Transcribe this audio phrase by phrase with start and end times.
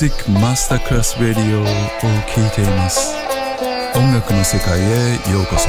[0.00, 1.64] Music Masterclass Radio を
[2.26, 3.14] 聴いています
[3.94, 5.68] 音楽の世界へようこそ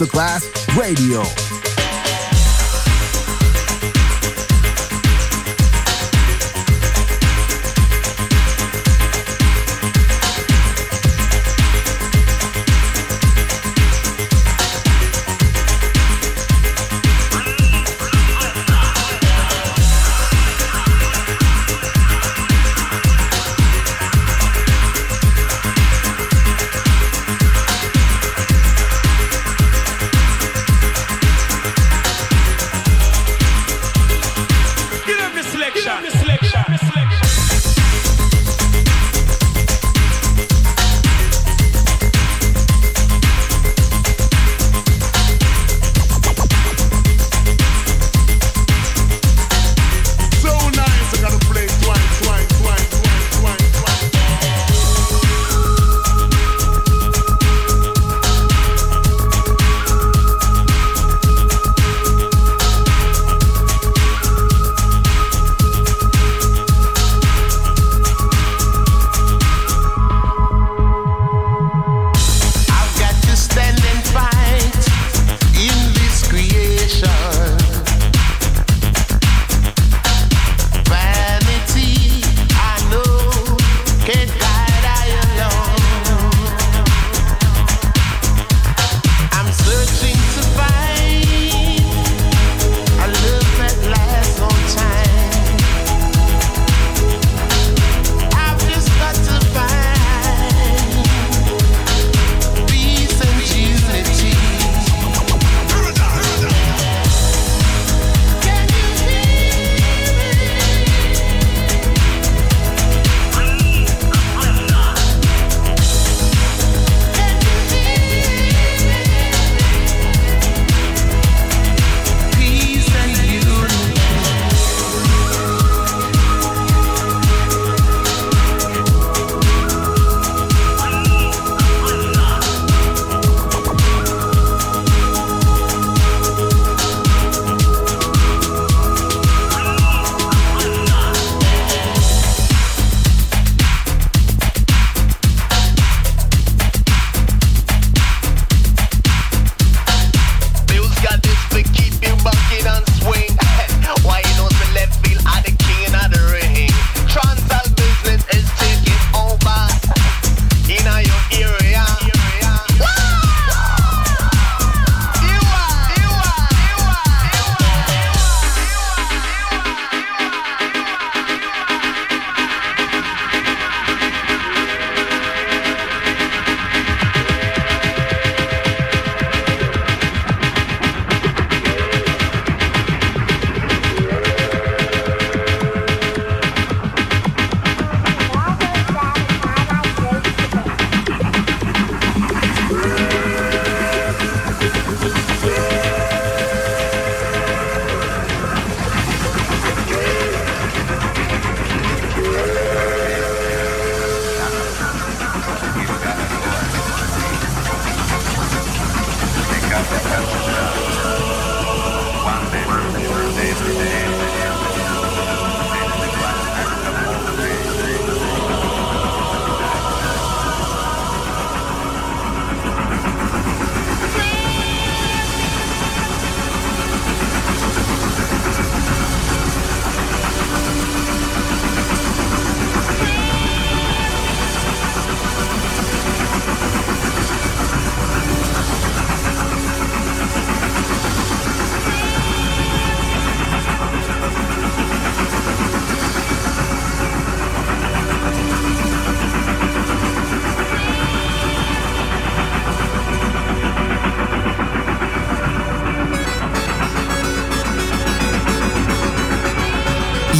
[0.00, 1.49] Masterclass Radio.